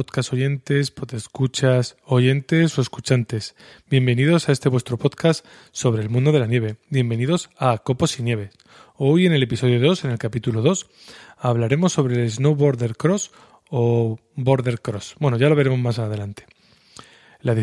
podcast 0.00 0.32
oyentes, 0.32 0.94
escuchas, 1.12 1.98
oyentes 2.06 2.78
o 2.78 2.80
escuchantes. 2.80 3.54
Bienvenidos 3.90 4.48
a 4.48 4.52
este 4.52 4.70
vuestro 4.70 4.96
podcast 4.96 5.44
sobre 5.72 6.00
el 6.00 6.08
mundo 6.08 6.32
de 6.32 6.38
la 6.38 6.46
nieve. 6.46 6.76
Bienvenidos 6.88 7.50
a 7.58 7.76
Copos 7.76 8.18
y 8.18 8.22
Nieve. 8.22 8.48
Hoy 8.96 9.26
en 9.26 9.34
el 9.34 9.42
episodio 9.42 9.78
2, 9.78 10.06
en 10.06 10.12
el 10.12 10.18
capítulo 10.18 10.62
2, 10.62 10.86
hablaremos 11.36 11.92
sobre 11.92 12.22
el 12.22 12.30
snowboarder 12.30 12.96
cross 12.96 13.30
o 13.68 14.18
border 14.36 14.80
cross. 14.80 15.16
Bueno, 15.20 15.36
ya 15.36 15.50
lo 15.50 15.54
veremos 15.54 15.78
más 15.78 15.98
adelante. 15.98 16.46
La, 17.42 17.54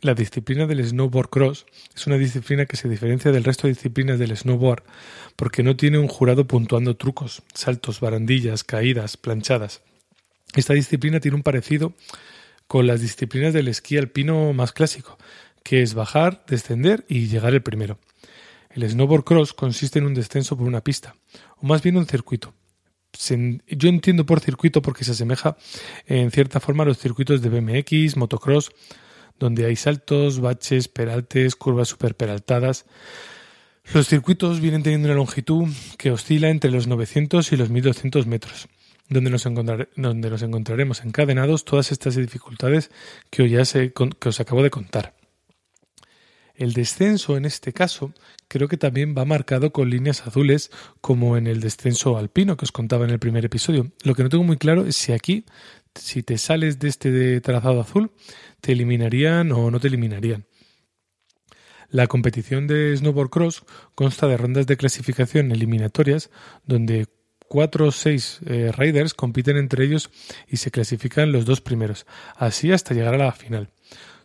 la, 0.00 0.14
disciplina 0.14 0.66
del 0.66 0.84
snowboard 0.84 1.28
cross 1.28 1.64
es 1.94 2.08
una 2.08 2.18
disciplina 2.18 2.66
que 2.66 2.76
se 2.76 2.88
diferencia 2.88 3.30
del 3.30 3.44
resto 3.44 3.68
de 3.68 3.74
disciplinas 3.74 4.18
del 4.18 4.36
snowboard 4.36 4.82
porque 5.36 5.62
no 5.62 5.76
tiene 5.76 5.98
un 5.98 6.08
jurado 6.08 6.44
puntuando 6.48 6.96
trucos, 6.96 7.44
saltos, 7.54 8.00
barandillas, 8.00 8.64
caídas, 8.64 9.16
planchadas. 9.16 9.82
Esta 10.54 10.74
disciplina 10.74 11.20
tiene 11.20 11.36
un 11.36 11.42
parecido 11.42 11.94
con 12.66 12.86
las 12.86 13.00
disciplinas 13.00 13.52
del 13.52 13.68
esquí 13.68 13.96
alpino 13.96 14.52
más 14.52 14.72
clásico, 14.72 15.18
que 15.62 15.82
es 15.82 15.94
bajar, 15.94 16.44
descender 16.46 17.04
y 17.08 17.26
llegar 17.26 17.54
el 17.54 17.62
primero. 17.62 17.98
El 18.70 18.88
snowboard 18.88 19.24
cross 19.24 19.52
consiste 19.52 19.98
en 19.98 20.06
un 20.06 20.14
descenso 20.14 20.56
por 20.56 20.66
una 20.66 20.82
pista, 20.82 21.14
o 21.56 21.66
más 21.66 21.82
bien 21.82 21.96
un 21.96 22.06
circuito. 22.06 22.54
Yo 23.68 23.88
entiendo 23.88 24.26
por 24.26 24.40
circuito 24.40 24.82
porque 24.82 25.04
se 25.04 25.12
asemeja 25.12 25.56
en 26.06 26.30
cierta 26.32 26.58
forma 26.58 26.82
a 26.82 26.86
los 26.86 26.98
circuitos 26.98 27.42
de 27.42 27.48
BMX, 27.48 28.16
motocross, 28.16 28.72
donde 29.38 29.66
hay 29.66 29.76
saltos, 29.76 30.40
baches, 30.40 30.88
peraltes, 30.88 31.54
curvas 31.54 31.88
superperaltadas. 31.88 32.86
Los 33.92 34.08
circuitos 34.08 34.60
vienen 34.60 34.82
teniendo 34.82 35.08
una 35.08 35.16
longitud 35.16 35.68
que 35.96 36.10
oscila 36.10 36.48
entre 36.48 36.70
los 36.70 36.86
900 36.86 37.52
y 37.52 37.56
los 37.56 37.70
1200 37.70 38.26
metros 38.26 38.68
donde 39.08 39.30
nos, 39.30 39.46
encontraremos 40.42 41.04
encadenados 41.04 41.64
todas 41.64 41.92
estas 41.92 42.16
dificultades 42.16 42.90
que, 43.30 43.48
ya 43.48 43.62
que 43.64 44.28
os 44.28 44.40
acabo 44.40 44.62
de 44.62 44.70
contar. 44.70 45.14
El 46.54 46.72
descenso 46.72 47.36
en 47.36 47.44
este 47.44 47.72
caso 47.72 48.14
creo 48.46 48.68
que 48.68 48.76
también 48.76 49.14
va 49.16 49.24
marcado 49.24 49.72
con 49.72 49.90
líneas 49.90 50.24
azules 50.26 50.70
como 51.00 51.36
en 51.36 51.48
el 51.48 51.60
descenso 51.60 52.16
alpino 52.16 52.56
que 52.56 52.64
os 52.64 52.72
contaba 52.72 53.04
en 53.04 53.10
el 53.10 53.18
primer 53.18 53.44
episodio. 53.44 53.90
Lo 54.04 54.14
que 54.14 54.22
no 54.22 54.28
tengo 54.28 54.44
muy 54.44 54.56
claro 54.56 54.86
es 54.86 54.94
si 54.94 55.12
aquí, 55.12 55.44
si 55.96 56.22
te 56.22 56.38
sales 56.38 56.78
de 56.78 56.88
este 56.88 57.40
trazado 57.40 57.80
azul, 57.80 58.12
te 58.60 58.72
eliminarían 58.72 59.50
o 59.50 59.70
no 59.70 59.80
te 59.80 59.88
eliminarían. 59.88 60.46
La 61.88 62.06
competición 62.06 62.66
de 62.66 62.96
snowboard 62.96 63.30
cross 63.30 63.64
consta 63.94 64.28
de 64.28 64.36
rondas 64.36 64.66
de 64.66 64.76
clasificación 64.76 65.50
eliminatorias 65.50 66.30
donde 66.64 67.08
cuatro 67.48 67.88
o 67.88 67.92
seis 67.92 68.40
eh, 68.46 68.72
riders 68.76 69.14
compiten 69.14 69.56
entre 69.56 69.84
ellos 69.84 70.10
y 70.48 70.56
se 70.58 70.70
clasifican 70.70 71.32
los 71.32 71.44
dos 71.44 71.60
primeros, 71.60 72.06
así 72.36 72.72
hasta 72.72 72.94
llegar 72.94 73.14
a 73.14 73.18
la 73.18 73.32
final. 73.32 73.70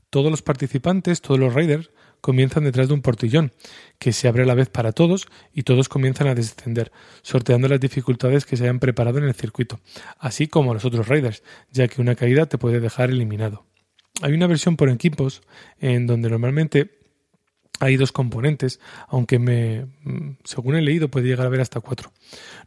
Todos 0.09 0.31
los 0.31 0.42
participantes, 0.42 1.22
todos 1.22 1.39
los 1.39 1.53
riders, 1.53 1.92
comienzan 2.22 2.64
detrás 2.64 2.88
de 2.88 2.94
un 2.94 3.02
portillón, 3.02 3.53
que 3.98 4.11
se 4.11 4.28
abre 4.28 4.44
a 4.44 4.45
la 4.45 4.56
vez 4.56 4.70
para 4.70 4.92
todos 4.92 5.28
y 5.53 5.64
todos 5.64 5.89
comienzan 5.89 6.28
a 6.28 6.36
descender, 6.36 6.92
sorteando 7.22 7.67
las 7.67 7.80
dificultades 7.80 8.45
que 8.45 8.58
se 8.58 8.64
hayan 8.64 8.80
preparado 8.80 9.20
en 9.20 9.26
el 9.26 9.33
circuito, 9.33 9.80
así 10.17 10.48
como 10.48 10.73
los 10.73 10.86
otros 10.86 11.08
riders, 11.08 11.43
ya 11.72 11.88
que 11.88 12.02
una 12.02 12.16
caída 12.16 12.48
te 12.48 12.58
puede 12.58 12.80
dejar 12.80 13.10
eliminado. 13.10 13.66
Hay 14.22 14.33
una 14.33 14.48
versión 14.48 14.76
por 14.76 14.89
equipos 14.89 15.42
en 15.80 16.08
donde 16.08 16.30
normalmente 16.30 16.98
hay 17.80 17.95
dos 17.95 18.11
componentes, 18.11 18.80
aunque 19.07 19.39
me, 19.39 19.87
según 20.43 20.75
he 20.75 20.81
leído 20.81 21.09
puede 21.09 21.27
llegar 21.27 21.45
a 21.45 21.47
haber 21.47 21.61
hasta 21.61 21.80
cuatro. 21.80 22.11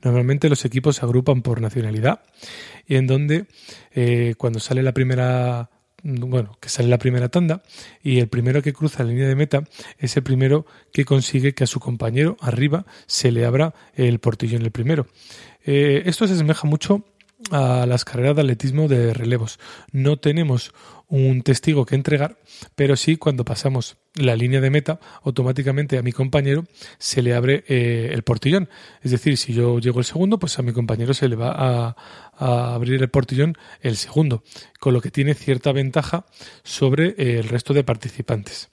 Normalmente 0.03 0.49
los 0.49 0.65
equipos 0.65 0.97
se 0.97 1.05
agrupan 1.05 1.43
por 1.43 1.61
nacionalidad 1.61 2.23
y 2.87 2.97
en 2.97 3.07
donde 3.07 3.47
eh, 3.93 4.35
cuando 4.39 4.59
sale 4.59 4.83
la 4.83 4.93
primera 4.93 5.71
bueno, 6.05 6.57
que 6.61 6.69
sale 6.69 6.89
la 6.89 6.99
primera 6.99 7.29
tanda 7.29 7.63
y 8.03 8.19
el 8.19 8.29
primero 8.29 8.61
que 8.63 8.73
cruza 8.73 9.05
la 9.05 9.11
línea 9.11 9.29
de 9.29 9.37
meta 9.37 9.65
es 9.99 10.17
el 10.17 10.23
primero 10.23 10.67
que 10.93 11.05
consigue 11.05 11.55
que 11.55 11.65
a 11.65 11.69
su 11.69 11.79
compañero 11.79 12.37
arriba 12.41 12.87
se 13.07 13.31
le 13.31 13.45
abra 13.45 13.75
el 13.95 14.19
portillón 14.19 14.63
el 14.63 14.73
primero. 14.73 15.07
Eh, 15.65 16.03
esto 16.07 16.27
se 16.27 16.35
asemeja 16.35 16.67
mucho 16.67 17.05
a 17.51 17.87
las 17.87 18.05
carreras 18.05 18.37
de 18.37 18.43
atletismo 18.43 18.89
de 18.89 19.13
relevos. 19.15 19.59
No 19.91 20.19
tenemos 20.19 20.73
un 21.09 21.43
testigo 21.43 21.85
que 21.85 21.95
entregar, 21.95 22.39
pero 22.75 22.97
sí 22.97 23.17
cuando 23.17 23.45
pasamos 23.45 23.97
la 24.15 24.37
línea 24.37 24.61
de 24.61 24.71
meta, 24.71 25.01
automáticamente 25.23 25.99
a 25.99 26.03
mi 26.03 26.13
compañero 26.13 26.65
se 26.99 27.23
le 27.23 27.35
abre 27.35 27.65
eh, 27.69 28.11
el 28.13 28.23
portillón. 28.23 28.69
Es 29.03 29.11
decir, 29.11 29.37
si 29.37 29.53
yo 29.53 29.79
llego 29.79 29.99
el 29.99 30.05
segundo, 30.05 30.39
pues 30.39 30.59
a 30.59 30.63
mi 30.63 30.73
compañero 30.73 31.15
se 31.15 31.29
le 31.29 31.37
va 31.37 31.53
a, 31.55 31.97
abrir 32.75 33.03
el 33.03 33.11
portillón 33.11 33.57
el 33.81 33.97
segundo, 33.97 34.43
con 34.81 34.95
lo 34.95 35.01
que 35.01 35.11
tiene 35.11 35.35
cierta 35.35 35.73
ventaja 35.73 36.27
sobre 36.63 37.09
eh, 37.11 37.39
el 37.39 37.49
resto 37.49 37.75
de 37.75 37.85
participantes. 37.85 38.71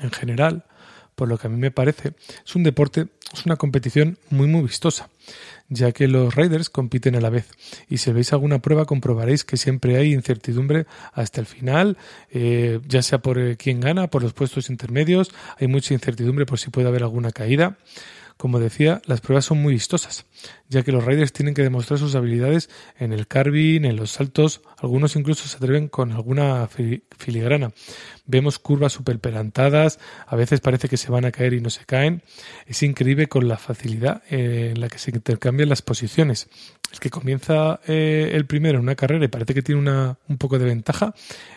En 0.00 0.10
general, 0.10 0.64
por 1.18 1.28
lo 1.28 1.36
que 1.36 1.48
a 1.48 1.50
mí 1.50 1.56
me 1.58 1.72
parece, 1.72 2.12
es 2.46 2.54
un 2.54 2.62
deporte, 2.62 3.08
es 3.34 3.44
una 3.44 3.56
competición 3.56 4.16
muy 4.30 4.46
muy 4.46 4.62
vistosa 4.62 5.10
ya 5.68 5.92
que 5.92 6.08
los 6.08 6.34
Raiders 6.34 6.70
compiten 6.70 7.14
a 7.14 7.20
la 7.20 7.30
vez. 7.30 7.50
Y 7.88 7.98
si 7.98 8.10
veis 8.12 8.32
alguna 8.32 8.60
prueba 8.60 8.86
comprobaréis 8.86 9.44
que 9.44 9.56
siempre 9.56 9.96
hay 9.96 10.12
incertidumbre 10.12 10.86
hasta 11.12 11.40
el 11.40 11.46
final, 11.46 11.98
eh, 12.30 12.80
ya 12.86 13.02
sea 13.02 13.18
por 13.18 13.38
eh, 13.38 13.56
quién 13.56 13.80
gana, 13.80 14.08
por 14.08 14.22
los 14.22 14.32
puestos 14.32 14.70
intermedios, 14.70 15.30
hay 15.58 15.68
mucha 15.68 15.94
incertidumbre 15.94 16.46
por 16.46 16.58
si 16.58 16.70
puede 16.70 16.88
haber 16.88 17.02
alguna 17.02 17.32
caída. 17.32 17.76
Como 18.38 18.60
decía, 18.60 19.02
las 19.06 19.20
pruebas 19.20 19.46
son 19.46 19.60
muy 19.60 19.72
vistosas, 19.72 20.24
ya 20.68 20.84
que 20.84 20.92
los 20.92 21.04
riders 21.04 21.32
tienen 21.32 21.54
que 21.54 21.64
demostrar 21.64 21.98
sus 21.98 22.14
habilidades 22.14 22.70
en 22.96 23.12
el 23.12 23.26
carving, 23.26 23.84
en 23.84 23.96
los 23.96 24.12
saltos, 24.12 24.60
algunos 24.76 25.16
incluso 25.16 25.48
se 25.48 25.56
atreven 25.56 25.88
con 25.88 26.12
alguna 26.12 26.68
filigrana. 26.68 27.72
Vemos 28.26 28.60
curvas 28.60 28.92
superperantadas, 28.92 29.98
a 30.24 30.36
veces 30.36 30.60
parece 30.60 30.88
que 30.88 30.96
se 30.96 31.10
van 31.10 31.24
a 31.24 31.32
caer 31.32 31.52
y 31.52 31.60
no 31.60 31.68
se 31.68 31.84
caen. 31.84 32.22
Es 32.64 32.84
increíble 32.84 33.26
con 33.26 33.48
la 33.48 33.56
facilidad 33.56 34.22
eh, 34.30 34.70
en 34.72 34.80
la 34.80 34.88
que 34.88 35.00
se 35.00 35.10
intercambian 35.10 35.68
las 35.68 35.82
posiciones. 35.82 36.48
El 36.92 37.00
que 37.00 37.10
comienza 37.10 37.80
eh, 37.88 38.30
el 38.34 38.46
primero 38.46 38.78
en 38.78 38.84
una 38.84 38.94
carrera 38.94 39.24
y 39.24 39.28
parece 39.28 39.52
que 39.52 39.62
tiene 39.62 39.80
una, 39.80 40.16
un 40.28 40.38
poco 40.38 40.60
de 40.60 40.64
ventaja, 40.64 41.12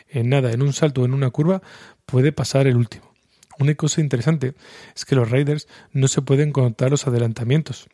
en 0.09 0.30
nada, 0.30 0.52
en 0.52 0.63
un 0.63 0.74
salto 0.74 1.03
o 1.03 1.06
en 1.06 1.13
una 1.13 1.30
curva, 1.30 1.62
puede 2.08 2.31
pasar 2.31 2.66
el 2.66 2.75
último. 2.75 3.10
Una 3.59 3.75
cosa 3.75 4.01
interesante 4.01 4.53
es 4.95 5.06
que 5.06 5.16
los 5.16 5.29
riders 5.29 5.67
no 5.91 6.07
se 6.07 6.22
pueden 6.22 6.51
contar 6.51 6.91
los 6.91 7.07
adelantamientos, 7.07 7.88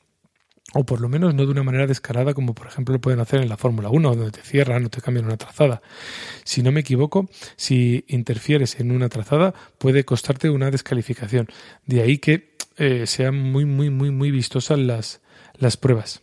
o 0.74 0.86
por 0.86 1.00
lo 1.00 1.08
menos 1.08 1.34
no 1.34 1.46
de 1.46 1.52
una 1.52 1.64
manera 1.64 1.88
descarada 1.88 2.34
como 2.34 2.54
por 2.54 2.68
ejemplo 2.68 2.94
lo 2.94 3.02
pueden 3.02 3.20
hacer 3.20 3.42
en 3.42 3.50
la 3.50 3.58
Fórmula 3.58 3.90
1, 3.90 4.16
donde 4.16 4.32
te 4.32 4.42
cierran 4.42 4.86
o 4.86 4.90
te 4.90 5.02
cambian 5.02 5.26
una 5.26 5.38
trazada. 5.38 5.82
Si 6.44 6.62
no 6.62 6.72
me 6.72 6.82
equivoco, 6.82 7.30
si 7.56 8.04
interfieres 8.08 8.80
en 8.80 8.92
una 8.92 9.10
trazada 9.10 9.54
puede 9.78 10.04
costarte 10.04 10.50
una 10.50 10.70
descalificación. 10.70 11.48
De 11.86 12.02
ahí 12.02 12.18
que 12.18 12.56
eh, 12.78 13.08
sean 13.08 13.36
muy, 13.36 13.66
muy, 13.66 13.90
muy, 13.90 14.12
muy 14.12 14.30
vistosas 14.32 14.78
las, 14.78 15.22
las 15.58 15.78
pruebas. 15.78 16.22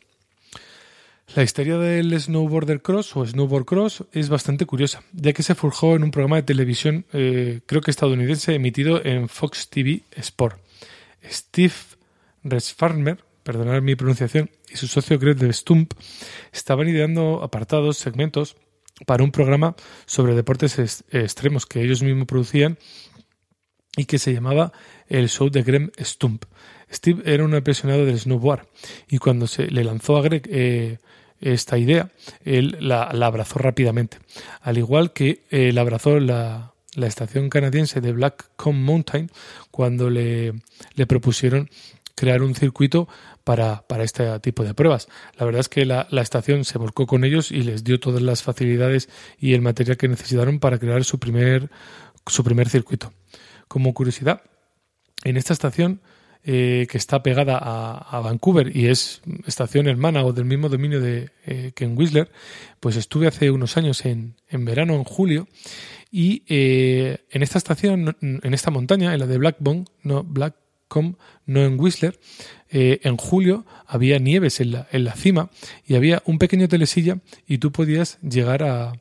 La 1.33 1.43
historia 1.43 1.79
del 1.79 2.21
snowboarder 2.21 2.81
cross 2.81 3.17
o 3.17 3.27
snowboard 3.27 3.65
cross 3.65 4.05
es 4.12 4.29
bastante 4.29 4.67
curiosa, 4.67 5.03
ya 5.12 5.33
que 5.33 5.43
se 5.43 5.57
forjó 5.57 5.97
en 5.97 6.05
un 6.05 6.12
programa 6.12 6.37
de 6.37 6.43
televisión, 6.43 7.07
eh, 7.12 7.61
creo 7.67 7.81
que 7.81 7.91
estadounidense, 7.91 8.55
emitido 8.55 9.05
en 9.05 9.29
Fox 9.29 9.69
TV 9.69 10.03
Sport. 10.13 10.61
Steve 11.28 11.75
Resfarmer, 12.45 13.25
perdonad 13.43 13.83
mi 13.83 13.97
pronunciación, 13.97 14.51
y 14.72 14.77
su 14.77 14.87
socio 14.87 15.19
Greg 15.19 15.53
Stump 15.53 15.95
estaban 16.53 16.89
ideando 16.89 17.43
apartados, 17.43 17.97
segmentos, 17.97 18.57
para 19.07 19.25
un 19.25 19.33
programa 19.33 19.75
sobre 20.07 20.37
deportes 20.37 20.78
extremos 21.10 21.66
que 21.66 21.83
ellos 21.83 22.03
mismos 22.03 22.27
producían 22.27 22.78
y 23.97 24.04
que 24.04 24.19
se 24.19 24.33
llamaba 24.33 24.72
el 25.09 25.28
show 25.28 25.51
de 25.51 25.63
Greg 25.63 25.93
Stump. 26.01 26.45
Steve 26.93 27.22
era 27.27 27.45
un 27.45 27.54
apasionado 27.54 28.04
del 28.04 28.19
snowboard 28.19 28.69
y 29.09 29.19
cuando 29.19 29.47
se 29.47 29.66
le 29.66 29.83
lanzó 29.83 30.16
a 30.16 30.22
Greg 30.22 30.48
eh, 30.51 30.98
esta 31.41 31.78
idea, 31.78 32.10
él 32.45 32.77
la, 32.81 33.03
abrazó 33.04 33.59
rápidamente. 33.59 34.19
Al 34.60 34.78
igual 34.78 35.13
que 35.13 35.42
él 35.51 35.78
abrazó 35.78 36.21
la, 36.21 36.72
estación 36.97 37.51
canadiense 37.51 38.01
de 38.01 38.13
Blackcomb 38.13 38.78
Mountain 38.78 39.31
cuando 39.71 40.10
le, 40.10 40.54
propusieron 41.09 41.69
crear 42.15 42.42
un 42.42 42.54
circuito 42.54 43.09
para, 43.42 43.83
para, 43.86 44.04
este 44.04 44.39
tipo 44.41 44.65
de 44.65 44.75
pruebas. 44.75 45.09
La 45.36 45.45
verdad 45.45 45.60
es 45.60 45.69
que 45.69 45.84
la, 45.84 46.07
la, 46.10 46.22
estación 46.22 46.65
se 46.65 46.78
volcó 46.78 47.07
con 47.07 47.25
ellos 47.25 47.51
y 47.51 47.63
les 47.63 47.84
dio 47.84 47.98
todas 48.01 48.22
las 48.22 48.42
facilidades 48.42 49.09
y 49.39 49.54
el 49.54 49.60
material 49.60 49.97
que 49.97 50.09
necesitaron 50.09 50.60
para 50.60 50.78
crear 50.78 51.04
su 51.04 51.19
primer, 51.19 51.71
su 52.27 52.45
primer 52.45 52.69
circuito. 52.69 53.13
Como 53.69 53.92
curiosidad, 53.92 54.42
en 55.25 55.36
esta 55.36 55.53
estación 55.53 56.01
eh, 56.45 56.87
que 56.91 56.99
está 56.99 57.23
pegada 57.23 57.59
a, 57.59 58.21
Vancouver 58.21 58.77
y 58.77 58.89
es 58.89 59.23
estación 59.47 59.89
hermana 59.89 60.25
o 60.25 60.33
del 60.33 60.45
mismo 60.45 60.69
dominio 60.69 61.01
de 61.01 61.31
eh, 61.47 61.73
que 61.75 61.85
en 61.85 61.97
Whistler, 61.97 62.31
pues 62.81 62.97
estuve 62.97 63.27
hace 63.27 63.51
unos 63.51 63.77
años 63.77 64.05
en, 64.05 64.37
en 64.49 64.65
verano, 64.65 64.95
en 64.95 65.05
julio, 65.05 65.49
y 66.11 66.45
eh, 66.49 67.25
en 67.31 67.43
esta 67.43 67.59
estación, 67.59 68.17
en 68.21 68.55
esta 68.55 68.71
montaña, 68.71 69.15
en 69.15 69.21
la 69.21 69.27
de 69.27 69.39
Blackbone, 69.39 69.85
no 70.03 70.23
Blackcomb, 70.23 71.17
no 71.47 71.65
en 71.65 71.81
Whistler, 71.81 72.19
en 72.71 73.17
julio 73.17 73.65
había 73.87 74.19
nieves 74.19 74.59
en 74.61 74.73
la, 74.73 74.89
en 74.91 75.05
la 75.05 75.15
cima 75.15 75.51
y 75.87 75.95
había 75.95 76.23
un 76.27 76.39
pequeño 76.39 76.67
telesilla 76.69 77.19
y 77.47 77.59
tú 77.59 77.71
podías 77.71 78.19
llegar 78.21 78.65
a, 78.65 78.95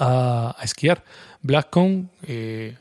a, 0.00 0.56
esquiar. 0.62 1.04
Blackcomb 1.42 2.08
eh, 2.26 2.76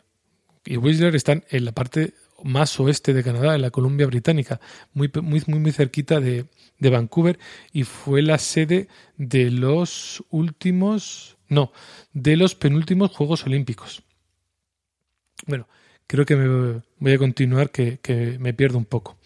y 0.65 0.77
Whistler 0.77 1.15
están 1.15 1.43
en 1.49 1.65
la 1.65 1.71
parte 1.71 2.13
más 2.43 2.79
oeste 2.79 3.13
de 3.13 3.23
Canadá, 3.23 3.55
en 3.55 3.61
la 3.61 3.71
Columbia 3.71 4.05
Británica, 4.05 4.59
muy, 4.93 5.11
muy, 5.21 5.41
muy, 5.47 5.71
cerquita 5.71 6.19
de, 6.19 6.45
de 6.79 6.89
Vancouver, 6.89 7.39
y 7.71 7.83
fue 7.83 8.21
la 8.21 8.37
sede 8.37 8.87
de 9.17 9.51
los 9.51 10.23
últimos, 10.29 11.37
no, 11.47 11.71
de 12.13 12.37
los 12.37 12.55
penúltimos 12.55 13.11
Juegos 13.11 13.45
Olímpicos. 13.45 14.03
Bueno, 15.45 15.67
creo 16.07 16.25
que 16.25 16.35
me 16.35 16.81
voy 16.99 17.13
a 17.13 17.17
continuar, 17.17 17.69
que, 17.71 18.37
me 18.39 18.53
pierdo 18.53 18.77
un 18.77 18.85
poco 18.85 19.17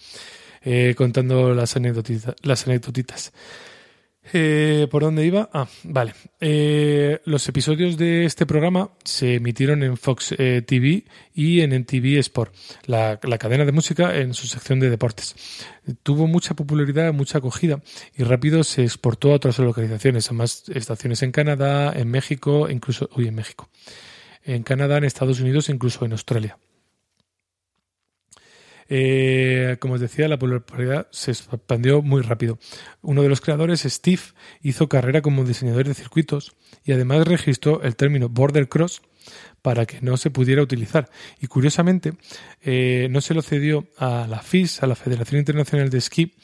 eh, 0.62 0.94
contando 0.96 1.54
las 1.54 1.76
anécdotitas. 1.76 2.36
Las 2.42 2.68
anécdotitas. 2.68 3.34
Eh, 4.32 4.88
¿Por 4.90 5.04
dónde 5.04 5.26
iba? 5.26 5.50
Ah, 5.52 5.68
vale. 5.84 6.14
Eh, 6.40 7.20
los 7.26 7.48
episodios 7.50 7.98
de 7.98 8.26
este 8.26 8.46
programa 8.46 8.92
se 9.04 9.36
emitieron 9.36 9.84
en 9.84 9.98
Fox 9.98 10.36
TV 10.38 11.06
y 11.34 11.62
en 11.62 11.74
NTV 11.74 12.20
Sport, 12.20 12.56
la, 12.86 13.20
cadena 13.20 13.66
de 13.66 13.72
música 13.72 14.16
en 14.18 14.34
su 14.34 14.48
sección 14.48 14.80
de 14.80 14.90
deportes. 14.90 15.36
Tuvo 16.04 16.28
mucha 16.28 16.56
popularidad, 16.56 17.14
mucha 17.14 17.40
acogida 17.40 17.82
y 18.16 18.24
rápido 18.24 18.64
se 18.64 18.84
exportó 18.84 19.32
a 19.32 19.36
otras 19.36 19.60
localizaciones, 19.60 20.30
a 20.30 20.34
más 20.34 20.70
estaciones 20.70 21.22
en 21.24 21.32
Canadá, 21.32 21.92
en 21.94 22.10
México, 22.10 22.70
incluso, 22.70 23.10
uy, 23.16 23.28
en 23.28 23.36
México, 23.36 23.70
en 24.44 24.64
Canadá, 24.64 24.98
en 24.98 25.04
Estados 25.04 25.40
Unidos 25.42 25.70
incluso 25.70 26.06
en 26.06 26.14
Australia. 26.14 26.58
Eh, 28.90 29.78
como 29.80 29.96
os 29.96 30.00
decía, 30.00 30.28
la 30.28 30.40
popularidad 30.40 31.08
se 31.12 31.32
expandió 31.32 32.02
muy 32.02 32.22
rápido. 32.22 32.60
Uno 33.02 33.24
de 33.24 33.30
los 33.30 33.42
creadores, 33.42 33.82
Steve, 33.82 34.22
hizo 34.62 34.90
carrera 34.90 35.22
como 35.22 35.46
diseñador 35.46 35.88
de 35.88 35.94
circuitos 35.94 36.56
y 36.84 36.92
además 36.92 37.28
registró 37.28 37.82
el 37.84 37.96
término 37.96 38.30
border 38.30 38.68
cross 38.68 39.02
para 39.62 39.86
que 39.86 40.02
no 40.02 40.18
se 40.18 40.30
pudiera 40.30 40.62
utilizar. 40.62 41.10
Y 41.40 41.48
curiosamente, 41.48 42.14
eh, 42.62 43.08
no 43.10 43.22
se 43.22 43.34
lo 43.34 43.42
cedió 43.42 43.88
a 43.98 44.28
la 44.28 44.42
FIS, 44.42 44.84
a 44.84 44.88
la 44.88 44.96
Federación 44.96 45.40
Internacional 45.40 45.90
de 45.90 45.98
Esquí, 45.98 46.36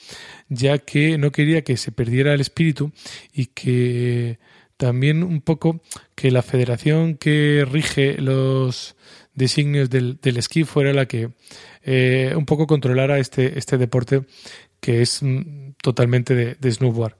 ya 0.47 0.77
que 0.80 1.18
no 1.18 1.31
quería 1.31 1.63
que 1.63 1.77
se 1.77 1.91
perdiera 1.91 2.33
el 2.33 2.41
espíritu 2.41 2.91
y 3.33 3.47
que 3.47 4.39
también 4.77 5.24
un 5.24 5.41
poco 5.41 5.81
que 6.15 6.31
la 6.31 6.41
federación 6.41 7.18
que 7.18 7.68
rige 7.69 8.15
los 8.21 8.95
designios 9.39 9.89
del, 9.89 10.19
del 10.21 10.38
esquí 10.38 10.63
fuera 10.63 10.94
la 10.94 11.07
que 11.07 11.31
eh, 11.81 12.33
un 12.36 12.45
poco 12.45 12.68
controlara 12.68 13.18
este, 13.18 13.57
este 13.57 13.80
deporte 13.80 14.25
que 14.80 15.01
es 15.01 15.24
mm, 15.24 15.71
totalmente 15.81 16.36
de, 16.36 16.56
de, 16.59 16.71
snowboard. 16.71 17.15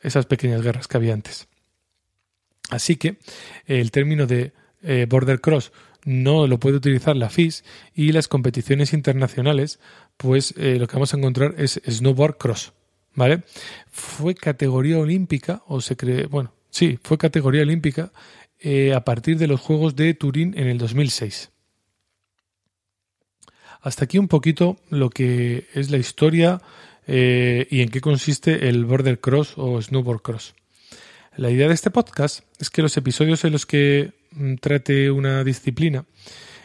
Esas 0.00 0.26
pequeñas 0.26 0.62
guerras 0.62 0.86
que 0.86 0.96
había 0.96 1.14
antes. 1.14 1.48
Así 2.70 2.96
que 2.96 3.18
el 3.66 3.90
término 3.90 4.26
de 4.26 4.52
eh, 4.82 5.06
border 5.08 5.40
cross 5.40 5.72
no 6.04 6.46
lo 6.46 6.58
puede 6.58 6.76
utilizar 6.76 7.16
la 7.16 7.30
FIS 7.30 7.64
y 7.94 8.12
las 8.12 8.28
competiciones 8.28 8.92
internacionales, 8.92 9.78
pues 10.16 10.54
eh, 10.56 10.78
lo 10.78 10.86
que 10.86 10.94
vamos 10.94 11.14
a 11.14 11.16
encontrar 11.16 11.54
es 11.58 11.80
snowboard 11.88 12.36
cross. 12.36 12.72
¿Vale? 13.14 13.42
Fue 13.90 14.34
categoría 14.34 14.98
olímpica, 14.98 15.62
o 15.66 15.82
se 15.82 15.96
cree, 15.96 16.26
bueno, 16.26 16.54
sí, 16.70 16.98
fue 17.02 17.18
categoría 17.18 17.60
olímpica 17.60 18.10
a 18.94 19.04
partir 19.04 19.38
de 19.38 19.46
los 19.46 19.60
Juegos 19.60 19.96
de 19.96 20.14
Turín 20.14 20.54
en 20.56 20.68
el 20.68 20.78
2006. 20.78 21.50
Hasta 23.82 24.04
aquí 24.04 24.18
un 24.18 24.28
poquito 24.28 24.78
lo 24.90 25.10
que 25.10 25.66
es 25.74 25.90
la 25.90 25.98
historia 25.98 26.62
eh, 27.06 27.66
y 27.68 27.80
en 27.80 27.88
qué 27.88 28.00
consiste 28.00 28.68
el 28.68 28.84
border 28.84 29.18
cross 29.18 29.54
o 29.56 29.82
snowboard 29.82 30.22
cross. 30.22 30.54
La 31.36 31.50
idea 31.50 31.66
de 31.66 31.74
este 31.74 31.90
podcast 31.90 32.44
es 32.60 32.70
que 32.70 32.82
los 32.82 32.96
episodios 32.96 33.44
en 33.44 33.52
los 33.52 33.66
que 33.66 34.12
mm, 34.30 34.56
trate 34.56 35.10
una 35.10 35.42
disciplina, 35.42 36.04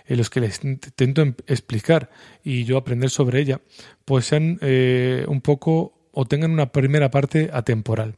en 0.05 0.17
los 0.17 0.29
que 0.29 0.41
les 0.41 0.63
intento 0.63 1.21
em, 1.21 1.33
explicar 1.47 2.11
y 2.43 2.65
yo 2.65 2.77
aprender 2.77 3.09
sobre 3.09 3.39
ella, 3.39 3.61
pues 4.05 4.25
sean 4.25 4.59
eh, 4.61 5.25
un 5.27 5.41
poco 5.41 6.09
o 6.11 6.25
tengan 6.25 6.51
una 6.51 6.71
primera 6.71 7.09
parte 7.09 7.49
atemporal. 7.51 8.15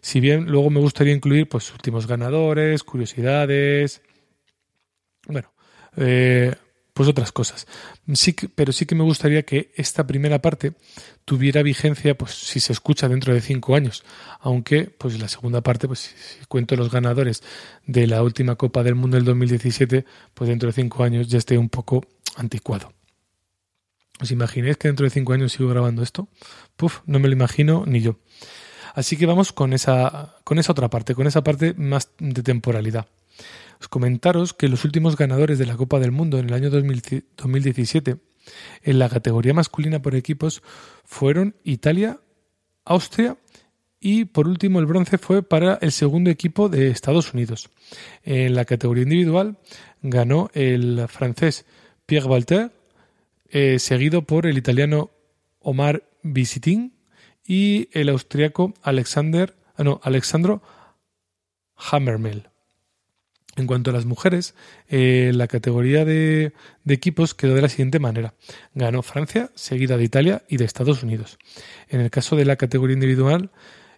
Si 0.00 0.20
bien 0.20 0.46
luego 0.46 0.70
me 0.70 0.80
gustaría 0.80 1.14
incluir 1.14 1.48
pues 1.48 1.72
últimos 1.72 2.06
ganadores, 2.06 2.82
curiosidades, 2.82 4.02
bueno, 5.26 5.52
eh, 5.96 6.54
pues 6.92 7.08
otras 7.08 7.32
cosas. 7.32 7.66
Sí 8.14 8.34
pero 8.54 8.72
sí 8.72 8.86
que 8.86 8.94
me 8.94 9.04
gustaría 9.04 9.42
que 9.44 9.72
esta 9.76 10.06
primera 10.06 10.40
parte 10.40 10.74
tuviera 11.24 11.62
vigencia, 11.62 12.16
pues 12.16 12.32
si 12.32 12.60
se 12.60 12.72
escucha 12.72 13.08
dentro 13.08 13.32
de 13.32 13.40
cinco 13.40 13.74
años, 13.74 14.04
aunque 14.40 14.84
pues 14.84 15.18
la 15.20 15.28
segunda 15.28 15.60
parte, 15.60 15.86
pues 15.86 16.00
si, 16.00 16.44
cuento 16.46 16.76
los 16.76 16.90
ganadores 16.90 17.42
de 17.86 18.06
la 18.06 18.22
última 18.22 18.56
Copa 18.56 18.82
del 18.82 18.96
Mundo 18.96 19.16
del 19.16 19.24
2017, 19.24 20.04
pues 20.34 20.48
dentro 20.48 20.68
de 20.68 20.72
cinco 20.72 21.04
años 21.04 21.28
ya 21.28 21.38
esté 21.38 21.56
un 21.56 21.68
poco 21.68 22.04
anticuado. 22.36 22.92
¿Os 24.20 24.30
imagináis 24.30 24.76
que 24.76 24.88
dentro 24.88 25.04
de 25.04 25.10
cinco 25.10 25.32
años 25.32 25.52
sigo 25.52 25.70
grabando 25.70 26.02
esto? 26.02 26.28
Puf, 26.76 27.00
no 27.06 27.18
me 27.18 27.28
lo 27.28 27.34
imagino 27.34 27.84
ni 27.86 28.00
yo. 28.02 28.18
Así 28.94 29.16
que 29.16 29.26
vamos 29.26 29.52
con 29.52 29.72
esa, 29.72 30.36
con 30.44 30.58
esa 30.58 30.72
otra 30.72 30.88
parte, 30.88 31.14
con 31.14 31.26
esa 31.26 31.42
parte 31.42 31.74
más 31.74 32.10
de 32.18 32.42
temporalidad 32.42 33.06
comentaros 33.88 34.52
que 34.52 34.68
los 34.68 34.84
últimos 34.84 35.16
ganadores 35.16 35.58
de 35.58 35.66
la 35.66 35.76
Copa 35.76 35.98
del 35.98 36.12
Mundo 36.12 36.38
en 36.38 36.46
el 36.46 36.54
año 36.54 36.70
2017 36.70 38.16
en 38.82 38.98
la 38.98 39.08
categoría 39.08 39.54
masculina 39.54 40.02
por 40.02 40.14
equipos 40.14 40.62
fueron 41.04 41.54
Italia, 41.64 42.18
Austria 42.84 43.36
y 44.00 44.26
por 44.26 44.48
último 44.48 44.80
el 44.80 44.86
bronce 44.86 45.18
fue 45.18 45.42
para 45.42 45.78
el 45.82 45.92
segundo 45.92 46.30
equipo 46.30 46.68
de 46.68 46.88
Estados 46.88 47.34
Unidos. 47.34 47.70
En 48.24 48.54
la 48.54 48.64
categoría 48.64 49.02
individual 49.02 49.58
ganó 50.02 50.50
el 50.54 51.06
francés 51.08 51.66
Pierre 52.06 52.28
Walter, 52.28 52.72
eh, 53.50 53.78
seguido 53.78 54.22
por 54.22 54.46
el 54.46 54.56
italiano 54.56 55.10
Omar 55.60 56.04
Visitin 56.22 56.94
y 57.46 57.88
el 57.92 58.08
austriaco 58.08 58.74
Alexander, 58.82 59.54
ah, 59.76 59.84
no, 59.84 60.00
Alexandro 60.02 60.62
Hammermel. 61.76 62.48
En 63.56 63.66
cuanto 63.66 63.90
a 63.90 63.92
las 63.92 64.06
mujeres, 64.06 64.54
eh, 64.88 65.32
la 65.34 65.48
categoría 65.48 66.04
de, 66.04 66.52
equipos 66.86 67.34
quedó 67.34 67.54
de 67.54 67.62
la 67.62 67.68
siguiente 67.68 67.98
manera. 67.98 68.34
Ganó 68.74 69.02
Francia, 69.02 69.50
seguida 69.54 69.96
de 69.96 70.04
Italia 70.04 70.42
y 70.48 70.56
de 70.56 70.64
Estados 70.64 71.02
Unidos. 71.02 71.38
En 71.88 72.00
el 72.00 72.10
caso 72.10 72.36
de 72.36 72.44
la 72.44 72.56
categoría 72.56 72.94
individual, 72.94 73.50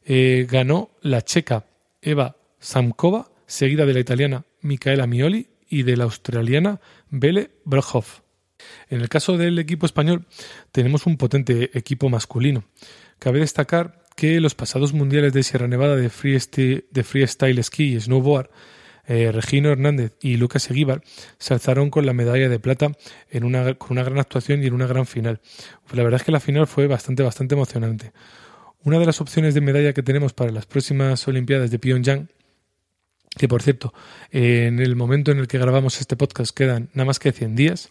eh, 0.04 0.46
ganó 0.50 0.90
la 1.02 1.22
checa 1.22 1.66
Eva 2.00 2.36
Samkova, 2.60 3.30
seguida 3.46 3.84
de 3.84 3.94
la 3.94 4.00
italiana 4.00 4.44
Micaela 4.62 5.06
Mioli 5.06 5.48
y 5.68 5.82
de 5.82 5.96
la 5.96 6.04
australiana 6.04 6.80
Bele 7.10 7.50
Brohoff. 7.64 8.21
En 8.88 9.00
el 9.00 9.08
caso 9.08 9.36
del 9.36 9.58
equipo 9.58 9.86
español, 9.86 10.26
tenemos 10.70 11.06
un 11.06 11.16
potente 11.16 11.70
equipo 11.76 12.08
masculino. 12.08 12.64
Cabe 13.18 13.40
destacar 13.40 14.02
que 14.16 14.40
los 14.40 14.54
pasados 14.54 14.92
mundiales 14.92 15.32
de 15.32 15.42
Sierra 15.42 15.68
Nevada 15.68 15.96
de 15.96 16.10
freestyle, 16.10 16.84
de 16.90 17.02
freestyle 17.02 17.62
ski 17.62 17.94
y 17.94 18.00
snowboard 18.00 18.50
eh, 19.04 19.32
Regino 19.32 19.70
Hernández 19.70 20.14
y 20.20 20.36
Lucas 20.36 20.70
Eguíbar 20.70 21.02
se 21.38 21.54
alzaron 21.54 21.90
con 21.90 22.06
la 22.06 22.12
medalla 22.12 22.48
de 22.48 22.60
plata 22.60 22.92
en 23.30 23.44
una, 23.44 23.74
con 23.74 23.92
una 23.92 24.04
gran 24.04 24.18
actuación 24.18 24.62
y 24.62 24.66
en 24.66 24.74
una 24.74 24.86
gran 24.86 25.06
final. 25.06 25.40
La 25.92 26.04
verdad 26.04 26.20
es 26.20 26.24
que 26.24 26.32
la 26.32 26.40
final 26.40 26.66
fue 26.66 26.86
bastante, 26.86 27.22
bastante 27.22 27.54
emocionante. 27.54 28.12
Una 28.84 28.98
de 28.98 29.06
las 29.06 29.20
opciones 29.20 29.54
de 29.54 29.60
medalla 29.60 29.92
que 29.92 30.02
tenemos 30.02 30.32
para 30.32 30.52
las 30.52 30.66
próximas 30.66 31.26
Olimpiadas 31.26 31.70
de 31.70 31.78
Pyongyang 31.78 32.28
que 33.36 33.48
por 33.48 33.62
cierto, 33.62 33.94
en 34.30 34.78
el 34.78 34.94
momento 34.94 35.30
en 35.30 35.38
el 35.38 35.48
que 35.48 35.58
grabamos 35.58 36.00
este 36.00 36.16
podcast 36.16 36.54
quedan 36.54 36.90
nada 36.92 37.06
más 37.06 37.18
que 37.18 37.32
100 37.32 37.56
días, 37.56 37.90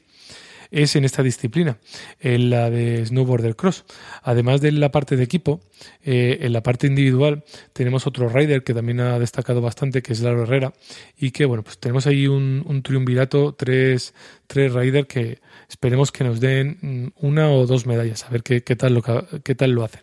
es 0.72 0.96
en 0.96 1.04
esta 1.04 1.22
disciplina, 1.22 1.78
en 2.20 2.50
la 2.50 2.70
de 2.70 3.06
snowboarder 3.06 3.56
cross. 3.56 3.86
Además 4.24 4.62
de 4.62 4.72
la 4.72 4.92
parte 4.92 5.18
de 5.18 5.24
equipo, 5.24 5.62
eh, 6.02 6.40
en 6.42 6.54
la 6.54 6.64
parte 6.64 6.88
individual 6.88 7.44
tenemos 7.74 8.08
otro 8.08 8.30
rider 8.30 8.64
que 8.64 8.74
también 8.74 9.02
ha 9.02 9.20
destacado 9.20 9.62
bastante, 9.62 10.02
que 10.02 10.14
es 10.14 10.22
Laro 10.22 10.44
Herrera, 10.44 10.74
y 11.18 11.32
que 11.32 11.46
bueno, 11.46 11.64
pues 11.64 11.78
tenemos 11.78 12.08
ahí 12.08 12.28
un, 12.28 12.64
un 12.66 12.82
triunvirato, 12.82 13.54
tres, 13.54 14.14
tres 14.48 14.74
riders 14.74 15.08
que 15.08 15.40
esperemos 15.68 16.12
que 16.12 16.24
nos 16.24 16.40
den 16.40 16.78
mm, 16.82 17.26
una 17.26 17.52
o 17.52 17.68
dos 17.68 17.86
medallas, 17.86 18.24
a 18.26 18.30
ver 18.30 18.44
qué, 18.44 18.62
tal, 18.62 18.94
lo, 18.94 19.04
qué 19.44 19.56
tal 19.56 19.72
lo 19.72 19.84
hacen. 19.84 20.02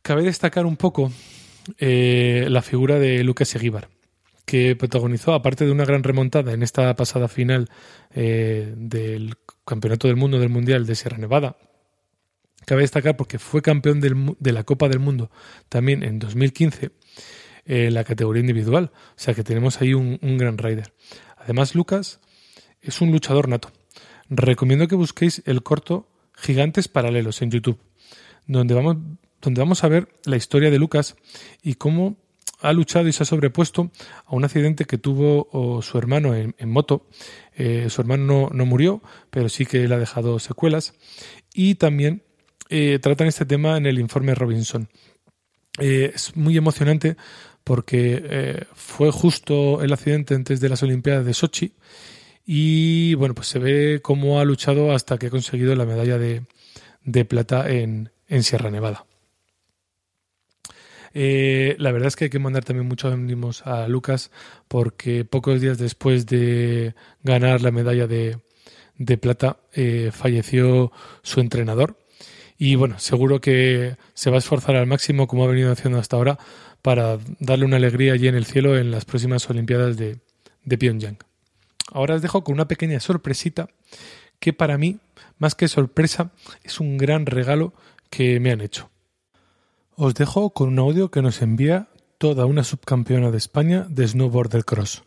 Cabe 0.00 0.22
destacar 0.24 0.66
un 0.66 0.76
poco 0.76 1.12
eh, 1.78 2.46
la 2.48 2.62
figura 2.62 2.98
de 2.98 3.22
Lucas 3.22 3.54
Eguíbar 3.54 3.88
que 4.44 4.76
protagonizó, 4.76 5.34
aparte 5.34 5.64
de 5.64 5.72
una 5.72 5.84
gran 5.84 6.02
remontada 6.02 6.52
en 6.52 6.62
esta 6.62 6.94
pasada 6.96 7.28
final 7.28 7.68
eh, 8.14 8.74
del 8.76 9.34
Campeonato 9.64 10.08
del 10.08 10.16
Mundo 10.16 10.38
del 10.38 10.48
Mundial 10.48 10.86
de 10.86 10.94
Sierra 10.94 11.18
Nevada, 11.18 11.56
cabe 12.66 12.82
destacar 12.82 13.16
porque 13.16 13.38
fue 13.38 13.62
campeón 13.62 14.00
de 14.00 14.52
la 14.52 14.64
Copa 14.64 14.88
del 14.88 14.98
Mundo 14.98 15.30
también 15.68 16.02
en 16.02 16.18
2015 16.18 16.90
en 17.64 17.94
la 17.94 18.04
categoría 18.04 18.40
individual. 18.40 18.90
O 18.94 19.14
sea 19.16 19.34
que 19.34 19.44
tenemos 19.44 19.80
ahí 19.80 19.94
un, 19.94 20.18
gran 20.38 20.58
rider. 20.58 20.92
Además, 21.36 21.74
Lucas 21.74 22.20
es 22.80 23.00
un 23.00 23.10
luchador 23.12 23.48
nato. 23.48 23.70
Recomiendo 24.28 24.88
que 24.88 24.94
busquéis 24.94 25.42
el 25.46 25.62
corto 25.62 26.08
Gigantes 26.34 26.88
Paralelos 26.88 27.42
en 27.42 27.50
YouTube, 27.50 27.78
donde 28.46 28.74
vamos, 28.74 28.96
donde 29.40 29.60
vamos 29.60 29.84
a 29.84 29.88
ver 29.88 30.08
la 30.24 30.36
historia 30.36 30.70
de 30.70 30.78
Lucas 30.78 31.16
y 31.62 31.74
cómo 31.74 32.16
ha 32.62 32.72
luchado 32.72 33.08
y 33.08 33.12
se 33.12 33.22
ha 33.22 33.26
sobrepuesto 33.26 33.90
a 34.24 34.34
un 34.34 34.44
accidente 34.44 34.84
que 34.84 34.98
tuvo 34.98 35.80
su 35.82 35.98
hermano 35.98 36.34
en, 36.34 36.54
moto. 36.68 37.06
Eh, 37.54 37.88
su 37.90 38.00
hermano 38.00 38.48
no, 38.52 38.66
murió, 38.66 39.02
pero 39.30 39.48
sí 39.48 39.66
que 39.66 39.86
le 39.86 39.94
ha 39.94 39.98
dejado 39.98 40.38
secuelas. 40.38 40.94
Y 41.52 41.74
también 41.74 42.22
eh, 42.70 42.98
tratan 43.00 43.26
este 43.26 43.44
tema 43.44 43.76
en 43.76 43.86
el 43.86 43.98
informe 43.98 44.34
Robinson. 44.34 44.88
Eh, 45.78 46.12
es 46.14 46.36
muy 46.36 46.56
emocionante 46.56 47.16
porque 47.64 48.66
fue 48.74 49.12
justo 49.12 49.82
el 49.82 49.92
accidente 49.92 50.34
antes 50.34 50.60
de 50.60 50.68
las 50.68 50.82
Olimpiadas 50.82 51.24
de 51.24 51.34
Sochi 51.34 51.74
y 52.44 53.14
bueno, 53.14 53.36
pues 53.36 53.46
se 53.46 53.60
ve 53.60 54.00
cómo 54.02 54.40
ha 54.40 54.44
luchado 54.44 54.92
hasta 54.92 55.16
que 55.16 55.26
ha 55.28 55.30
conseguido 55.30 55.76
la 55.76 55.86
medalla 55.86 56.18
de, 56.18 57.24
plata 57.24 57.70
en 57.70 58.10
Sierra 58.42 58.70
Nevada. 58.70 59.06
Eh, 61.14 61.76
la 61.78 61.92
verdad 61.92 62.08
es 62.08 62.16
que 62.16 62.24
hay 62.24 62.30
que 62.30 62.38
mandar 62.38 62.64
también 62.64 62.88
muchos 62.88 63.12
ánimos 63.12 63.66
a 63.66 63.86
Lucas 63.88 64.30
porque 64.68 65.24
pocos 65.24 65.60
días 65.60 65.78
después 65.78 66.26
de 66.26 66.94
ganar 67.22 67.60
la 67.60 67.70
medalla 67.70 68.06
de, 68.06 68.38
plata 69.20 69.58
eh, 69.72 70.10
falleció 70.12 70.92
su 71.22 71.40
entrenador 71.40 71.98
y 72.56 72.76
bueno, 72.76 72.98
seguro 72.98 73.40
que 73.40 73.96
se 74.14 74.30
va 74.30 74.36
a 74.36 74.38
esforzar 74.38 74.76
al 74.76 74.86
máximo 74.86 75.26
como 75.26 75.44
ha 75.44 75.48
venido 75.48 75.72
haciendo 75.72 75.98
hasta 75.98 76.16
ahora 76.16 76.38
para 76.80 77.18
darle 77.40 77.64
una 77.64 77.76
alegría 77.76 78.12
allí 78.12 78.28
en 78.28 78.36
el 78.36 78.44
cielo 78.44 78.78
en 78.78 78.90
las 78.90 79.04
próximas 79.04 79.48
Olimpiadas 79.50 79.96
de, 79.96 80.18
de 80.64 80.78
Pyongyang. 80.78 81.18
Ahora 81.92 82.14
os 82.14 82.22
dejo 82.22 82.44
con 82.44 82.54
una 82.54 82.68
pequeña 82.68 83.00
sorpresita 83.00 83.68
que 84.38 84.52
para 84.52 84.78
mí, 84.78 84.98
más 85.38 85.54
que 85.54 85.68
sorpresa, 85.68 86.32
es 86.62 86.80
un 86.80 86.98
gran 86.98 87.26
regalo 87.26 87.74
que 88.10 88.40
me 88.40 88.50
han 88.50 88.60
hecho. 88.60 88.91
Os 89.96 90.14
dejo 90.14 90.50
con 90.50 90.68
un 90.68 90.78
audio 90.78 91.10
que 91.10 91.20
nos 91.20 91.42
envía 91.42 91.88
toda 92.16 92.46
una 92.46 92.64
subcampeona 92.64 93.30
de 93.30 93.36
España 93.36 93.84
de 93.90 94.08
snowboard 94.08 94.64
cross. 94.64 95.04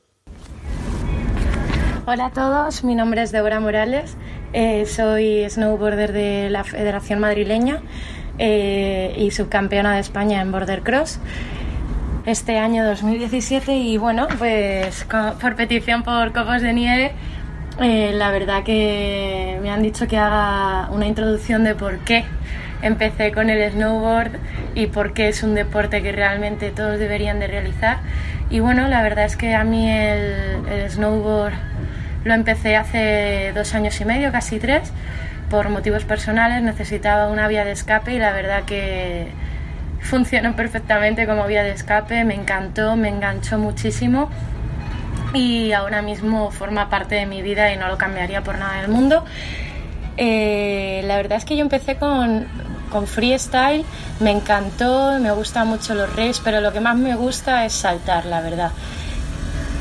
Hola 2.06 2.28
a 2.28 2.32
todos, 2.32 2.84
mi 2.84 2.94
nombre 2.94 3.24
es 3.24 3.32
Débora 3.32 3.60
Morales, 3.60 4.16
eh, 4.54 4.86
soy 4.86 5.50
snowboarder 5.50 6.14
de 6.14 6.52
la 6.52 6.64
Federación 6.64 7.20
Madrileña 7.20 7.82
eh, 8.38 9.16
y 9.18 9.32
subcampeona 9.32 9.96
de 9.96 10.02
España 10.02 10.40
en 10.40 10.52
border 10.52 10.84
cross 10.84 11.20
este 12.28 12.60
año 12.60 12.86
2017 12.86 13.76
y 13.76 13.98
bueno, 13.98 14.28
pues 14.38 15.08
por 15.42 15.56
petición 15.56 16.04
por 16.04 16.32
Copos 16.32 16.62
de 16.62 16.74
Nieve, 16.74 17.12
eh, 17.82 18.14
la 18.14 18.32
verdad 18.32 18.64
que 18.64 19.60
me 19.62 19.70
han 19.70 19.82
dicho 19.82 20.08
que 20.08 20.18
haga 20.18 20.90
una 20.92 21.08
introducción 21.08 21.64
de 21.66 21.76
por 21.76 22.00
qué 22.00 22.24
empecé 22.82 23.32
con 23.34 23.50
el 23.50 23.70
snowboard 23.72 24.32
y 24.76 24.88
porque 24.88 25.28
es 25.28 25.44
un 25.44 25.56
deporte 25.56 26.02
que 26.02 26.12
realmente 26.12 26.72
todos 26.72 27.00
deberían 27.00 27.40
de 27.40 27.48
realizar. 27.48 27.98
Y 28.50 28.60
bueno, 28.60 28.88
la 28.88 29.02
verdad 29.02 29.26
es 29.26 29.36
que 29.36 29.56
a 29.56 29.64
mí 29.64 29.90
el, 29.90 30.90
snowboard 30.90 31.54
lo 32.24 32.34
empecé 32.34 32.76
hace 32.76 33.52
dos 33.54 33.74
años 33.74 34.00
y 34.00 34.06
medio, 34.06 34.32
casi 34.32 34.60
tres, 34.60 34.92
por 35.50 35.70
motivos 35.70 36.06
personales. 36.06 36.62
Necesitaba 36.62 37.28
una 37.28 37.48
vía 37.48 37.66
de 37.66 37.72
escape 37.72 38.14
y 38.14 38.20
la 38.20 38.32
verdad 38.32 38.64
que 38.64 39.28
funcionó 40.00 40.56
perfectamente 40.56 41.26
como 41.26 41.46
vía 41.48 41.64
de 41.64 41.72
escape. 41.72 42.24
Me 42.24 42.36
encantó, 42.36 42.96
me 42.96 43.10
enganchó 43.10 43.58
muchísimo 43.58 44.30
y 45.36 45.74
ahora 45.74 46.02
mismo 46.02 46.50
forma 46.50 46.90
parte 46.90 47.16
de 47.16 47.26
mi 47.26 47.42
vida 47.42 47.72
y 47.74 47.78
no 47.78 47.88
lo 47.88 47.98
cambiaría 47.98 48.42
por 48.42 48.58
nada 48.58 48.82
del 48.82 48.90
mundo. 48.90 49.24
Eh, 50.18 51.04
la 51.06 51.18
verdad 51.18 51.38
es 51.38 51.46
que 51.46 51.58
yo 51.58 51.62
empecé 51.62 51.98
con, 51.98 52.48
con 52.90 53.06
freestyle, 53.06 53.84
me 54.22 54.32
encantó, 54.32 55.20
me 55.20 55.32
gustan 55.32 55.68
mucho 55.68 55.94
los 55.94 56.16
raves, 56.16 56.42
pero 56.44 56.62
lo 56.62 56.72
que 56.72 56.80
más 56.80 56.96
me 56.96 57.16
gusta 57.16 57.66
es 57.66 57.74
saltar, 57.74 58.26
la 58.26 58.42
verdad. 58.42 58.72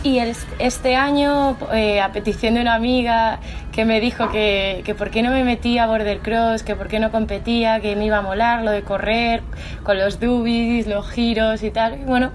Y 0.02 0.18
este 0.58 0.96
año, 0.96 1.56
eh, 1.72 2.02
a 2.02 2.12
petición 2.12 2.54
de 2.54 2.60
una 2.60 2.74
amiga 2.74 3.38
que 3.72 3.86
me 3.86 4.00
dijo 4.00 4.30
que, 4.30 4.82
que 4.84 4.94
por 4.94 5.10
qué 5.10 5.22
no 5.22 5.30
me 5.30 5.44
metía 5.44 5.84
a 5.84 5.86
border 5.86 6.18
cross, 6.18 6.62
que 6.62 6.76
por 6.76 6.88
qué 6.88 6.98
no 6.98 7.10
competía, 7.10 7.80
que 7.80 7.96
me 7.96 8.04
iba 8.04 8.18
a 8.18 8.22
molar 8.22 8.62
lo 8.62 8.70
de 8.70 8.82
correr 8.82 9.42
con 9.82 9.96
los 9.96 10.20
dubis, 10.20 10.86
los 10.86 11.08
giros 11.08 11.62
y 11.62 11.70
tal. 11.70 12.00
Y 12.00 12.04
bueno, 12.04 12.32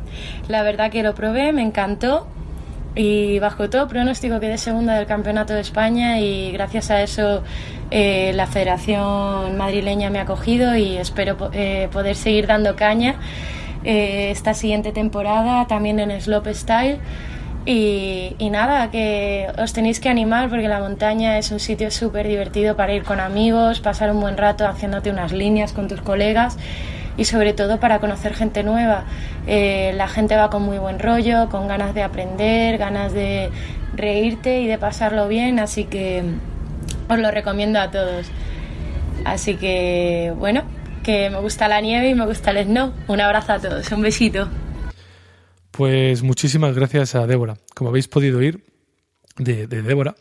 la 0.47 0.63
verdad 0.63 0.89
que 0.89 1.03
lo 1.03 1.13
probé, 1.13 1.51
me 1.51 1.61
encantó 1.61 2.27
y 2.95 3.39
bajo 3.39 3.69
todo 3.69 3.87
pronóstico 3.87 4.39
quedé 4.39 4.57
segunda 4.57 4.95
del 4.95 5.05
campeonato 5.05 5.53
de 5.53 5.61
España 5.61 6.19
y 6.19 6.51
gracias 6.51 6.89
a 6.91 7.01
eso 7.01 7.43
eh, 7.91 8.31
la 8.33 8.47
Federación 8.47 9.57
Madrileña 9.57 10.09
me 10.09 10.19
ha 10.19 10.23
acogido 10.23 10.75
y 10.75 10.97
espero 10.97 11.51
eh, 11.53 11.87
poder 11.91 12.15
seguir 12.15 12.47
dando 12.47 12.75
caña 12.75 13.15
eh, 13.83 14.31
esta 14.31 14.53
siguiente 14.53 14.91
temporada 14.91 15.67
también 15.67 15.99
en 15.99 16.19
Slope 16.19 16.53
Style. 16.53 16.99
Y, 17.65 18.35
y, 18.39 18.49
nada, 18.49 18.89
que 18.89 19.47
os 19.57 19.73
tenéis 19.73 19.99
que 19.99 20.09
animar 20.09 20.49
porque 20.49 20.67
la 20.67 20.79
montaña 20.79 21.37
es 21.37 21.51
un 21.51 21.59
sitio 21.59 21.91
súper 21.91 22.27
divertido 22.27 22.75
para 22.75 22.93
ir 22.93 23.03
con 23.03 23.19
amigos, 23.19 23.79
pasar 23.79 24.11
un 24.11 24.21
buen 24.21 24.37
rato 24.37 24.65
haciéndote 24.65 25.11
unas 25.11 25.33
líneas 25.33 25.73
con 25.73 25.87
tus 25.87 26.01
colegas 26.01 26.57
y 27.19 27.25
sobre 27.25 27.53
todo 27.53 27.81
para 27.81 27.99
conocer 27.99 28.33
gente 28.33 28.63
nueva. 28.63 29.03
Eh, 29.45 29.91
la 29.95 30.07
gente 30.07 30.37
va 30.37 30.49
con 30.49 30.63
muy 30.63 30.77
buen 30.77 30.99
rollo, 30.99 31.49
con 31.49 31.67
ganas 31.67 31.93
de 31.93 32.01
aprender, 32.01 32.77
ganas 32.77 33.11
de 33.11 33.49
reírte 33.93 34.61
y 34.61 34.67
de 34.67 34.77
pasarlo 34.77 35.27
bien, 35.27 35.59
así 35.59 35.83
que 35.83 36.23
os 37.09 37.19
lo 37.19 37.29
recomiendo 37.29 37.77
a 37.77 37.91
todos. 37.91 38.27
Así 39.25 39.55
que 39.55 40.33
bueno, 40.37 40.63
que 41.03 41.29
me 41.29 41.39
gusta 41.41 41.67
la 41.67 41.81
nieve 41.81 42.09
y 42.09 42.15
me 42.15 42.25
gusta 42.25 42.51
el 42.51 42.65
snow. 42.65 42.93
Un 43.09 43.19
abrazo 43.19 43.51
a 43.51 43.59
todos, 43.59 43.91
un 43.91 44.01
besito. 44.01 44.47
Pues 45.71 46.23
muchísimas 46.23 46.73
gracias 46.73 47.15
a 47.15 47.27
Débora. 47.27 47.57
Como 47.75 47.89
habéis 47.89 48.07
podido 48.07 48.39
oír 48.39 48.63
de, 49.37 49.67
de 49.67 49.81
Débora, 49.81 50.15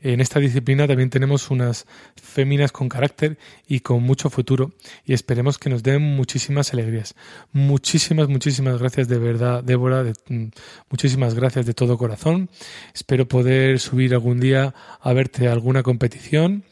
en 0.00 0.20
esta 0.20 0.38
disciplina 0.38 0.86
también 0.86 1.10
tenemos 1.10 1.50
unas 1.50 1.86
féminas 2.14 2.72
con 2.72 2.88
carácter 2.88 3.38
y 3.66 3.80
con 3.80 4.02
mucho 4.02 4.30
futuro 4.30 4.72
y 5.04 5.12
esperemos 5.12 5.58
que 5.58 5.70
nos 5.70 5.82
den 5.82 6.02
muchísimas 6.02 6.72
alegrías. 6.72 7.14
Muchísimas, 7.52 8.28
muchísimas 8.28 8.78
gracias 8.78 9.08
de 9.08 9.18
verdad, 9.18 9.64
Débora, 9.64 10.04
mm, 10.28 10.44
muchísimas 10.88 11.34
gracias 11.34 11.66
de 11.66 11.74
todo 11.74 11.98
corazón. 11.98 12.48
Espero 12.94 13.26
poder 13.26 13.80
subir 13.80 14.14
algún 14.14 14.40
día 14.40 14.74
a 15.00 15.12
verte 15.12 15.48
a 15.48 15.52
alguna 15.52 15.82
competición 15.82 16.64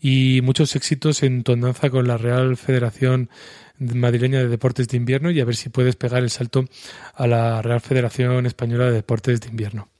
y 0.00 0.40
muchos 0.42 0.74
éxitos 0.74 1.22
en 1.22 1.44
tu 1.44 1.52
con 1.90 2.08
la 2.08 2.16
Real 2.16 2.56
Federación 2.56 3.30
madrileña 3.78 4.38
de 4.38 4.48
deportes 4.48 4.88
de 4.88 4.96
invierno 4.96 5.30
y 5.30 5.40
a 5.40 5.44
ver 5.44 5.56
si 5.56 5.68
puedes 5.68 5.96
pegar 5.96 6.22
el 6.22 6.30
salto 6.30 6.64
a 7.14 7.26
la 7.26 7.62
Real 7.62 7.80
Federación 7.80 8.46
Española 8.46 8.86
de 8.86 8.92
Deportes 8.92 9.40
de 9.40 9.48
Invierno 9.48 9.91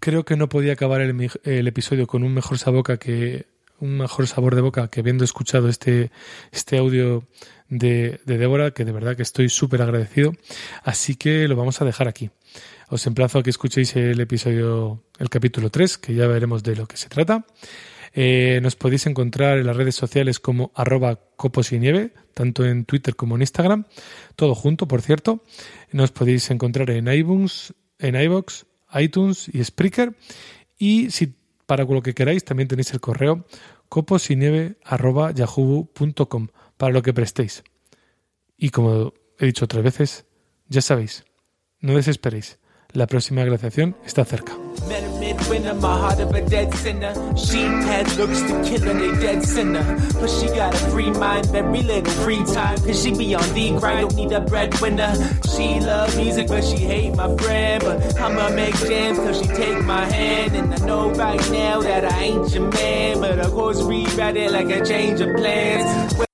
creo 0.00 0.24
que 0.24 0.36
no 0.36 0.48
podía 0.48 0.72
acabar 0.74 1.00
el, 1.00 1.66
episodio 1.68 2.06
con 2.06 2.22
un 2.22 2.34
mejor 2.34 2.58
sabor 2.58 2.98
que 2.98 3.46
un 3.80 3.96
mejor 3.98 4.26
sabor 4.26 4.54
de 4.54 4.60
boca 4.60 4.88
que 4.88 5.00
habiendo 5.00 5.24
escuchado 5.24 5.68
este, 5.68 6.10
este 6.50 6.78
audio 6.78 7.24
de, 7.68 8.20
Débora, 8.24 8.72
que 8.72 8.84
de 8.84 8.92
verdad 8.92 9.16
que 9.16 9.22
estoy 9.22 9.48
súper 9.48 9.82
agradecido. 9.82 10.32
Así 10.82 11.14
que 11.14 11.46
lo 11.48 11.56
vamos 11.56 11.80
a 11.80 11.84
dejar 11.84 12.08
aquí. 12.08 12.30
Os 12.88 13.06
emplazo 13.06 13.38
a 13.38 13.42
que 13.42 13.50
escuchéis 13.50 13.94
el 13.96 14.20
episodio, 14.20 15.04
el 15.18 15.28
capítulo 15.28 15.70
3, 15.70 15.98
que 15.98 16.14
ya 16.14 16.26
veremos 16.26 16.62
de 16.62 16.76
lo 16.76 16.86
que 16.86 16.96
se 16.96 17.08
trata. 17.08 17.44
Eh, 18.14 18.60
nos 18.62 18.74
podéis 18.74 19.06
encontrar 19.06 19.58
en 19.58 19.66
las 19.66 19.76
redes 19.76 19.94
sociales 19.94 20.40
como 20.40 20.72
arroba 20.74 21.20
copos 21.36 21.72
y 21.72 21.78
nieve, 21.78 22.12
tanto 22.34 22.64
en 22.64 22.84
Twitter 22.86 23.14
como 23.14 23.36
en 23.36 23.42
Instagram, 23.42 23.84
todo 24.34 24.54
junto, 24.54 24.88
por 24.88 25.02
cierto. 25.02 25.44
Nos 25.92 26.10
podéis 26.10 26.50
encontrar 26.50 26.90
en 26.90 27.06
iBooks, 27.06 27.74
en 27.98 28.16
iBox, 28.16 28.64
iTunes 28.94 29.48
y 29.48 29.64
Spreaker. 29.64 30.14
Y 30.78 31.10
si 31.10 31.34
para 31.66 31.84
lo 31.84 32.02
que 32.02 32.14
queráis, 32.14 32.44
también 32.44 32.68
tenéis 32.68 32.92
el 32.92 33.00
correo 33.00 33.44
coposinieve.yahoo.com 33.88 36.48
para 36.76 36.92
lo 36.92 37.02
que 37.02 37.12
prestéis. 37.12 37.64
Y 38.56 38.70
como 38.70 39.12
he 39.38 39.46
dicho 39.46 39.64
otras 39.64 39.84
veces, 39.84 40.26
ya 40.68 40.80
sabéis, 40.80 41.24
no 41.80 41.94
desesperéis, 41.94 42.58
la 42.92 43.06
próxima 43.06 43.44
glaciación 43.44 43.96
está 44.04 44.24
cerca. 44.24 44.67
Winner, 45.48 45.74
my 45.74 45.98
heart 45.98 46.20
of 46.20 46.34
a 46.34 46.42
dead 46.42 46.72
sinner. 46.74 47.14
She 47.36 47.62
had 47.62 48.10
looks 48.16 48.40
to 48.42 48.62
kill 48.64 48.80
they 48.80 49.12
dead 49.20 49.44
sinner. 49.44 49.84
But 50.20 50.28
she 50.28 50.46
got 50.48 50.74
a 50.74 50.78
free 50.90 51.10
mind, 51.10 51.46
very 51.46 51.82
little 51.82 52.12
free 52.24 52.44
time. 52.44 52.78
Cause 52.78 53.02
she 53.02 53.16
be 53.16 53.34
on 53.34 53.48
the 53.54 53.70
grind, 53.78 54.08
don't 54.08 54.14
need 54.16 54.32
a 54.32 54.40
breadwinner. 54.40 55.14
She 55.54 55.80
love 55.80 56.16
music, 56.16 56.48
but 56.48 56.64
she 56.64 56.76
hate 56.76 57.14
my 57.16 57.34
friend. 57.36 57.82
But 57.82 58.20
I'ma 58.20 58.50
make 58.50 58.76
jams 58.78 59.18
cause 59.18 59.40
she 59.40 59.46
take 59.48 59.84
my 59.84 60.04
hand. 60.04 60.54
And 60.54 60.74
I 60.74 60.78
know 60.86 61.10
right 61.12 61.50
now 61.50 61.80
that 61.82 62.04
I 62.04 62.22
ain't 62.24 62.52
your 62.52 62.70
man. 62.70 63.20
But 63.20 63.38
of 63.38 63.52
course, 63.52 63.82
we 63.82 64.06
read 64.16 64.36
it 64.36 64.50
like 64.50 64.70
a 64.70 64.84
change 64.84 65.20
of 65.20 65.34
plans. 65.36 66.18